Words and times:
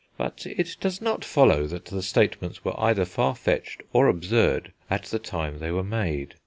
But 0.17 0.47
it 0.47 0.77
does 0.79 0.99
not 0.99 1.23
follow 1.23 1.67
that 1.67 1.85
the 1.85 2.01
statements 2.01 2.65
were 2.65 2.73
either 2.79 3.05
far 3.05 3.35
fetched 3.35 3.83
or 3.93 4.07
absurd 4.07 4.73
at 4.89 5.03
the 5.03 5.19
time 5.19 5.59
they 5.59 5.69
were 5.69 5.83
made. 5.83 6.33